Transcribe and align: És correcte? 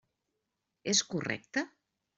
És 0.95 1.03
correcte? 1.13 1.69